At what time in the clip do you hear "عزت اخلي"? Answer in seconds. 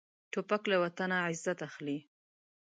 1.25-1.97